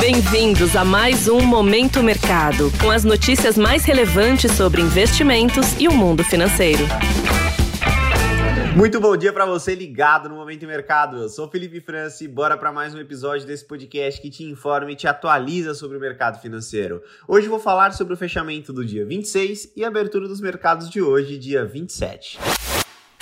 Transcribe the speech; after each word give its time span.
Bem-vindos 0.00 0.76
a 0.76 0.84
mais 0.84 1.26
um 1.26 1.40
Momento 1.40 2.04
Mercado, 2.04 2.70
com 2.80 2.88
as 2.88 3.02
notícias 3.02 3.58
mais 3.58 3.84
relevantes 3.84 4.52
sobre 4.52 4.80
investimentos 4.80 5.78
e 5.78 5.88
o 5.88 5.92
mundo 5.92 6.22
financeiro. 6.22 6.84
Muito 8.76 9.00
bom 9.00 9.16
dia 9.16 9.32
para 9.32 9.44
você 9.44 9.74
ligado 9.74 10.28
no 10.28 10.36
Momento 10.36 10.64
Mercado. 10.68 11.16
Eu 11.16 11.28
sou 11.28 11.48
Felipe 11.48 11.80
França 11.80 12.22
e 12.22 12.28
bora 12.28 12.56
para 12.56 12.70
mais 12.70 12.94
um 12.94 13.00
episódio 13.00 13.44
desse 13.44 13.64
podcast 13.64 14.20
que 14.20 14.30
te 14.30 14.44
informa 14.44 14.92
e 14.92 14.96
te 14.96 15.08
atualiza 15.08 15.74
sobre 15.74 15.96
o 15.96 16.00
mercado 16.00 16.40
financeiro. 16.40 17.02
Hoje 17.26 17.48
vou 17.48 17.58
falar 17.58 17.92
sobre 17.92 18.14
o 18.14 18.16
fechamento 18.16 18.72
do 18.72 18.84
dia 18.84 19.04
26 19.04 19.72
e 19.74 19.84
a 19.84 19.88
abertura 19.88 20.28
dos 20.28 20.40
mercados 20.40 20.88
de 20.88 21.02
hoje, 21.02 21.36
dia 21.36 21.64
27. 21.64 22.38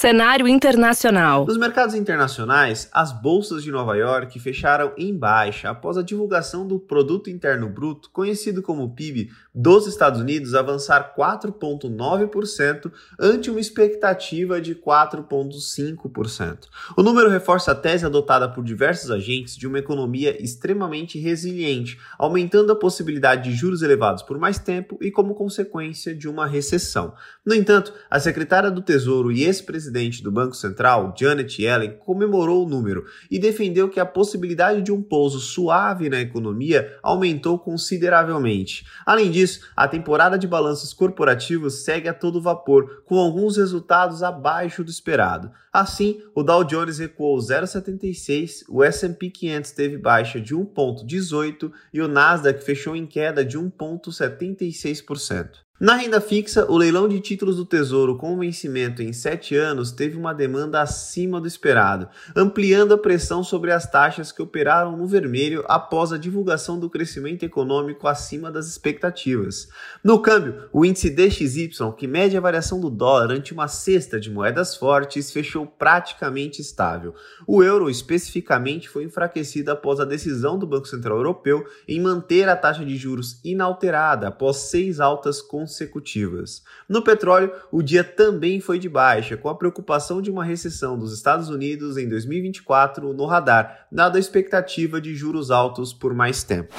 Cenário 0.00 0.48
internacional. 0.48 1.44
Nos 1.44 1.58
mercados 1.58 1.94
internacionais, 1.94 2.88
as 2.90 3.12
bolsas 3.12 3.62
de 3.62 3.70
Nova 3.70 3.94
York 3.94 4.40
fecharam 4.40 4.94
em 4.96 5.14
baixa 5.14 5.68
após 5.68 5.98
a 5.98 6.02
divulgação 6.02 6.66
do 6.66 6.80
Produto 6.80 7.28
Interno 7.28 7.68
Bruto, 7.68 8.08
conhecido 8.10 8.62
como 8.62 8.94
PIB, 8.94 9.28
dos 9.54 9.86
Estados 9.86 10.18
Unidos 10.18 10.54
avançar 10.54 11.14
4,9% 11.14 12.90
ante 13.20 13.50
uma 13.50 13.60
expectativa 13.60 14.58
de 14.58 14.74
4,5%. 14.74 16.60
O 16.96 17.02
número 17.02 17.28
reforça 17.28 17.72
a 17.72 17.74
tese 17.74 18.06
adotada 18.06 18.48
por 18.48 18.64
diversos 18.64 19.10
agentes 19.10 19.54
de 19.54 19.66
uma 19.66 19.80
economia 19.80 20.42
extremamente 20.42 21.18
resiliente, 21.18 22.00
aumentando 22.18 22.72
a 22.72 22.76
possibilidade 22.76 23.50
de 23.50 23.54
juros 23.54 23.82
elevados 23.82 24.22
por 24.22 24.38
mais 24.38 24.58
tempo 24.58 24.96
e 25.02 25.10
como 25.10 25.34
consequência 25.34 26.14
de 26.14 26.26
uma 26.26 26.46
recessão. 26.46 27.12
No 27.44 27.54
entanto, 27.54 27.92
a 28.10 28.18
secretária 28.18 28.70
do 28.70 28.80
Tesouro 28.80 29.30
e 29.30 29.44
ex-presidente 29.44 29.89
presidente 29.90 30.22
do 30.22 30.30
Banco 30.30 30.54
Central, 30.54 31.12
Janet 31.18 31.60
Yellen, 31.60 31.96
comemorou 31.98 32.64
o 32.64 32.68
número 32.68 33.04
e 33.28 33.40
defendeu 33.40 33.88
que 33.88 33.98
a 33.98 34.06
possibilidade 34.06 34.82
de 34.82 34.92
um 34.92 35.02
pouso 35.02 35.40
suave 35.40 36.08
na 36.08 36.20
economia 36.20 36.96
aumentou 37.02 37.58
consideravelmente. 37.58 38.86
Além 39.04 39.32
disso, 39.32 39.68
a 39.76 39.88
temporada 39.88 40.38
de 40.38 40.46
balanços 40.46 40.94
corporativos 40.94 41.82
segue 41.84 42.08
a 42.08 42.14
todo 42.14 42.40
vapor, 42.40 43.02
com 43.04 43.18
alguns 43.18 43.56
resultados 43.56 44.22
abaixo 44.22 44.84
do 44.84 44.90
esperado. 44.90 45.50
Assim, 45.72 46.22
o 46.34 46.42
Dow 46.44 46.62
Jones 46.62 46.98
recuou 46.98 47.36
0,76, 47.38 48.64
o 48.68 48.84
S&P 48.84 49.30
500 49.30 49.72
teve 49.72 49.98
baixa 49.98 50.40
de 50.40 50.54
1,18 50.54 51.72
e 51.92 52.00
o 52.00 52.06
Nasdaq 52.06 52.62
fechou 52.62 52.94
em 52.94 53.06
queda 53.06 53.44
de 53.44 53.58
1,76%. 53.58 55.69
Na 55.80 55.94
renda 55.94 56.20
fixa, 56.20 56.70
o 56.70 56.76
leilão 56.76 57.08
de 57.08 57.18
títulos 57.20 57.56
do 57.56 57.64
Tesouro 57.64 58.14
com 58.14 58.38
vencimento 58.38 59.02
em 59.02 59.14
7 59.14 59.56
anos 59.56 59.90
teve 59.90 60.14
uma 60.14 60.34
demanda 60.34 60.82
acima 60.82 61.40
do 61.40 61.48
esperado, 61.48 62.06
ampliando 62.36 62.92
a 62.92 62.98
pressão 62.98 63.42
sobre 63.42 63.72
as 63.72 63.90
taxas 63.90 64.30
que 64.30 64.42
operaram 64.42 64.94
no 64.94 65.06
vermelho 65.06 65.64
após 65.66 66.12
a 66.12 66.18
divulgação 66.18 66.78
do 66.78 66.90
crescimento 66.90 67.44
econômico 67.44 68.06
acima 68.06 68.50
das 68.50 68.66
expectativas. 68.66 69.70
No 70.04 70.20
câmbio, 70.20 70.68
o 70.70 70.84
índice 70.84 71.08
DXY, 71.08 71.70
que 71.96 72.06
mede 72.06 72.36
a 72.36 72.42
variação 72.42 72.78
do 72.78 72.90
dólar 72.90 73.30
ante 73.30 73.54
uma 73.54 73.66
cesta 73.66 74.20
de 74.20 74.30
moedas 74.30 74.76
fortes, 74.76 75.32
fechou 75.32 75.64
praticamente 75.64 76.60
estável. 76.60 77.14
O 77.46 77.64
euro, 77.64 77.88
especificamente, 77.88 78.86
foi 78.86 79.04
enfraquecido 79.04 79.70
após 79.70 79.98
a 79.98 80.04
decisão 80.04 80.58
do 80.58 80.66
Banco 80.66 80.88
Central 80.88 81.16
Europeu 81.16 81.64
em 81.88 81.98
manter 81.98 82.50
a 82.50 82.54
taxa 82.54 82.84
de 82.84 82.98
juros 82.98 83.40
inalterada 83.42 84.28
após 84.28 84.58
seis 84.58 85.00
altas 85.00 85.40
consecutivas 85.40 85.69
consecutivas. 85.70 86.62
No 86.88 87.02
petróleo, 87.02 87.52
o 87.70 87.80
dia 87.82 88.02
também 88.02 88.60
foi 88.60 88.78
de 88.78 88.88
baixa, 88.88 89.36
com 89.36 89.48
a 89.48 89.54
preocupação 89.54 90.20
de 90.20 90.30
uma 90.30 90.44
recessão 90.44 90.98
dos 90.98 91.12
Estados 91.14 91.48
Unidos 91.48 91.96
em 91.96 92.08
2024 92.08 93.12
no 93.12 93.24
radar, 93.24 93.86
dada 93.90 94.18
a 94.18 94.20
expectativa 94.20 95.00
de 95.00 95.14
juros 95.14 95.50
altos 95.50 95.92
por 95.92 96.12
mais 96.12 96.42
tempo. 96.42 96.74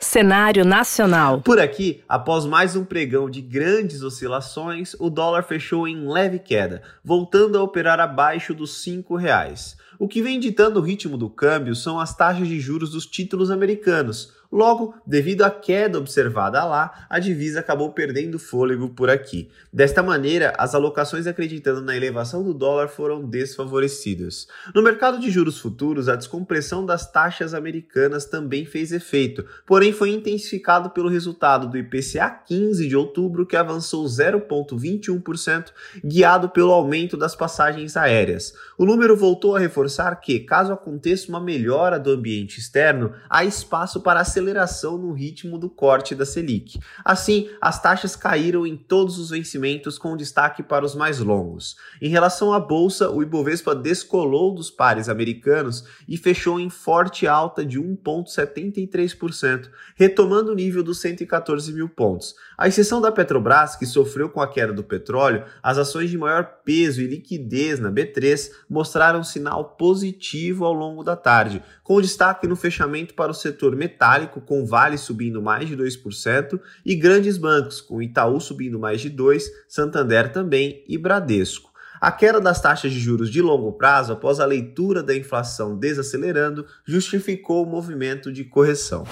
Cenário 0.00 0.64
nacional. 0.64 1.40
Por 1.42 1.58
aqui, 1.58 2.02
após 2.08 2.46
mais 2.46 2.76
um 2.76 2.84
pregão 2.84 3.28
de 3.28 3.42
grandes 3.42 4.02
oscilações, 4.02 4.94
o 4.98 5.10
dólar 5.10 5.42
fechou 5.42 5.86
em 5.86 6.08
leve 6.08 6.38
queda, 6.38 6.82
voltando 7.04 7.58
a 7.58 7.62
operar 7.62 8.00
abaixo 8.00 8.54
dos 8.54 8.84
R$ 8.86 9.02
reais. 9.18 9.76
O 9.98 10.08
que 10.08 10.22
vem 10.22 10.38
ditando 10.38 10.80
o 10.80 10.82
ritmo 10.82 11.16
do 11.16 11.30
câmbio 11.30 11.74
são 11.74 11.98
as 11.98 12.14
taxas 12.14 12.48
de 12.48 12.60
juros 12.60 12.90
dos 12.90 13.06
títulos 13.06 13.50
americanos, 13.50 14.34
Logo, 14.50 14.94
devido 15.06 15.42
à 15.42 15.50
queda 15.50 15.98
observada 15.98 16.64
lá, 16.64 17.06
a 17.10 17.18
divisa 17.18 17.60
acabou 17.60 17.92
perdendo 17.92 18.38
fôlego 18.38 18.88
por 18.90 19.10
aqui. 19.10 19.50
Desta 19.72 20.02
maneira, 20.02 20.54
as 20.56 20.74
alocações 20.74 21.26
acreditando 21.26 21.82
na 21.82 21.96
elevação 21.96 22.42
do 22.42 22.54
dólar 22.54 22.88
foram 22.88 23.24
desfavorecidas. 23.24 24.46
No 24.74 24.82
mercado 24.82 25.18
de 25.18 25.30
juros 25.30 25.58
futuros, 25.58 26.08
a 26.08 26.16
descompressão 26.16 26.86
das 26.86 27.10
taxas 27.10 27.54
americanas 27.54 28.24
também 28.24 28.64
fez 28.64 28.92
efeito, 28.92 29.44
porém 29.66 29.92
foi 29.92 30.10
intensificado 30.10 30.90
pelo 30.90 31.08
resultado 31.08 31.68
do 31.68 31.76
IPCA 31.76 32.30
15 32.30 32.86
de 32.86 32.96
outubro, 32.96 33.46
que 33.46 33.56
avançou 33.56 34.04
0,21%, 34.06 35.66
guiado 36.04 36.48
pelo 36.48 36.72
aumento 36.72 37.16
das 37.16 37.34
passagens 37.34 37.96
aéreas. 37.96 38.54
O 38.78 38.86
número 38.86 39.16
voltou 39.16 39.56
a 39.56 39.58
reforçar 39.58 39.85
que, 40.20 40.40
caso 40.40 40.72
aconteça 40.72 41.28
uma 41.28 41.40
melhora 41.40 41.98
do 41.98 42.10
ambiente 42.10 42.58
externo, 42.58 43.12
há 43.28 43.44
espaço 43.44 44.00
para 44.00 44.20
aceleração 44.20 44.98
no 44.98 45.12
ritmo 45.12 45.58
do 45.58 45.68
corte 45.68 46.14
da 46.14 46.24
Selic. 46.24 46.78
Assim, 47.04 47.48
as 47.60 47.80
taxas 47.80 48.16
caíram 48.16 48.66
em 48.66 48.76
todos 48.76 49.18
os 49.18 49.30
vencimentos, 49.30 49.98
com 49.98 50.16
destaque 50.16 50.62
para 50.62 50.84
os 50.84 50.94
mais 50.94 51.18
longos. 51.20 51.76
Em 52.00 52.08
relação 52.08 52.52
à 52.52 52.60
bolsa, 52.60 53.10
o 53.10 53.22
Ibovespa 53.22 53.74
descolou 53.74 54.54
dos 54.54 54.70
pares 54.70 55.08
americanos 55.08 55.84
e 56.08 56.16
fechou 56.16 56.58
em 56.58 56.70
forte 56.70 57.26
alta 57.26 57.64
de 57.64 57.80
1,73%, 57.80 59.70
retomando 59.94 60.52
o 60.52 60.54
nível 60.54 60.82
dos 60.82 61.00
114 61.00 61.72
mil 61.72 61.88
pontos. 61.88 62.34
À 62.56 62.66
exceção 62.66 63.00
da 63.00 63.12
Petrobras, 63.12 63.76
que 63.76 63.86
sofreu 63.86 64.28
com 64.28 64.40
a 64.40 64.48
queda 64.48 64.72
do 64.72 64.82
petróleo, 64.82 65.44
as 65.62 65.78
ações 65.78 66.10
de 66.10 66.18
maior 66.18 66.60
peso 66.64 67.00
e 67.00 67.06
liquidez 67.06 67.78
na 67.78 67.90
B3 67.90 68.50
mostraram 68.68 69.22
sinal 69.22 69.75
positivo 69.76 70.64
ao 70.64 70.72
longo 70.72 71.02
da 71.02 71.16
tarde, 71.16 71.62
com 71.82 72.00
destaque 72.00 72.46
no 72.46 72.56
fechamento 72.56 73.14
para 73.14 73.30
o 73.30 73.34
setor 73.34 73.76
metálico 73.76 74.40
com 74.40 74.64
Vale 74.64 74.98
subindo 74.98 75.42
mais 75.42 75.68
de 75.68 75.76
2%, 75.76 76.60
e 76.84 76.94
grandes 76.94 77.36
bancos, 77.36 77.80
com 77.80 78.02
Itaú 78.02 78.40
subindo 78.40 78.78
mais 78.78 79.00
de 79.00 79.10
2%, 79.10 79.42
Santander 79.68 80.32
também 80.32 80.84
e 80.88 80.96
Bradesco. 80.96 81.70
A 82.00 82.12
queda 82.12 82.40
das 82.40 82.60
taxas 82.60 82.92
de 82.92 83.00
juros 83.00 83.30
de 83.30 83.40
longo 83.40 83.72
prazo, 83.72 84.12
após 84.12 84.38
a 84.38 84.44
leitura 84.44 85.02
da 85.02 85.16
inflação 85.16 85.78
desacelerando, 85.78 86.66
justificou 86.84 87.64
o 87.64 87.68
movimento 87.68 88.30
de 88.32 88.44
correção. 88.44 89.04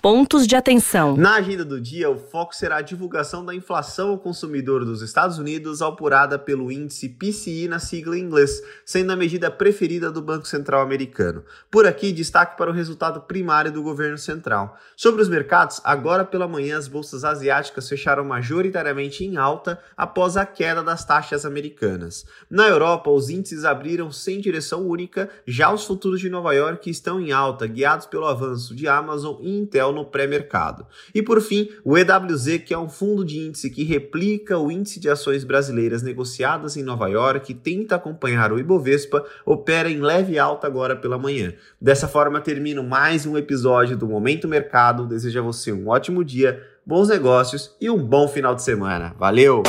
Pontos 0.00 0.46
de 0.46 0.54
atenção. 0.54 1.16
Na 1.16 1.34
agenda 1.34 1.64
do 1.64 1.80
dia, 1.80 2.08
o 2.08 2.16
foco 2.16 2.54
será 2.54 2.76
a 2.76 2.82
divulgação 2.82 3.44
da 3.44 3.52
inflação 3.52 4.10
ao 4.10 4.18
consumidor 4.18 4.84
dos 4.84 5.02
Estados 5.02 5.38
Unidos, 5.38 5.82
apurada 5.82 6.38
pelo 6.38 6.70
índice 6.70 7.08
PCI 7.08 7.66
na 7.66 7.80
sigla 7.80 8.16
em 8.16 8.22
inglês, 8.22 8.62
sendo 8.84 9.10
a 9.10 9.16
medida 9.16 9.50
preferida 9.50 10.08
do 10.08 10.22
Banco 10.22 10.46
Central 10.46 10.82
americano. 10.82 11.42
Por 11.68 11.84
aqui, 11.84 12.12
destaque 12.12 12.56
para 12.56 12.70
o 12.70 12.72
resultado 12.72 13.22
primário 13.22 13.72
do 13.72 13.82
governo 13.82 14.16
central. 14.16 14.78
Sobre 14.96 15.20
os 15.20 15.28
mercados, 15.28 15.80
agora 15.82 16.24
pela 16.24 16.46
manhã 16.46 16.78
as 16.78 16.86
bolsas 16.86 17.24
asiáticas 17.24 17.88
fecharam 17.88 18.24
majoritariamente 18.24 19.24
em 19.24 19.36
alta 19.36 19.80
após 19.96 20.36
a 20.36 20.46
queda 20.46 20.80
das 20.80 21.04
taxas 21.04 21.44
americanas. 21.44 22.24
Na 22.48 22.68
Europa, 22.68 23.10
os 23.10 23.30
índices 23.30 23.64
abriram 23.64 24.12
sem 24.12 24.40
direção 24.40 24.86
única, 24.86 25.28
já 25.44 25.72
os 25.72 25.84
futuros 25.84 26.20
de 26.20 26.30
Nova 26.30 26.54
York 26.54 26.88
estão 26.88 27.20
em 27.20 27.32
alta, 27.32 27.66
guiados 27.66 28.06
pelo 28.06 28.26
avanço 28.26 28.76
de 28.76 28.86
Amazon 28.86 29.38
e 29.40 29.58
Intel 29.58 29.87
no 29.92 30.04
pré-mercado. 30.04 30.86
E 31.14 31.22
por 31.22 31.40
fim, 31.40 31.68
o 31.84 31.96
EWZ, 31.96 32.58
que 32.64 32.74
é 32.74 32.78
um 32.78 32.88
fundo 32.88 33.24
de 33.24 33.38
índice 33.38 33.70
que 33.70 33.84
replica 33.84 34.58
o 34.58 34.70
índice 34.70 35.00
de 35.00 35.08
ações 35.08 35.44
brasileiras 35.44 36.02
negociadas 36.02 36.76
em 36.76 36.82
Nova 36.82 37.08
York 37.08 37.52
e 37.52 37.54
tenta 37.54 37.96
acompanhar 37.96 38.52
o 38.52 38.58
Ibovespa, 38.58 39.24
opera 39.44 39.90
em 39.90 40.00
leve 40.00 40.38
alta 40.38 40.66
agora 40.66 40.96
pela 40.96 41.18
manhã. 41.18 41.52
Dessa 41.80 42.08
forma, 42.08 42.40
termino 42.40 42.82
mais 42.82 43.26
um 43.26 43.36
episódio 43.36 43.96
do 43.96 44.06
Momento 44.06 44.48
Mercado. 44.48 45.06
Desejo 45.06 45.38
a 45.40 45.42
você 45.42 45.72
um 45.72 45.88
ótimo 45.88 46.24
dia, 46.24 46.62
bons 46.84 47.08
negócios 47.08 47.74
e 47.80 47.90
um 47.90 47.98
bom 47.98 48.28
final 48.28 48.54
de 48.54 48.62
semana. 48.62 49.14
Valeu! 49.18 49.62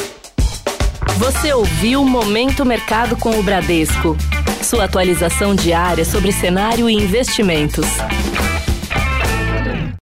Você 1.17 1.53
ouviu 1.53 2.05
Momento 2.05 2.63
Mercado 2.63 3.17
com 3.17 3.37
o 3.37 3.43
Bradesco. 3.43 4.15
Sua 4.63 4.85
atualização 4.85 5.53
diária 5.53 6.05
sobre 6.05 6.31
cenário 6.31 6.89
e 6.89 6.93
investimentos. 6.93 7.85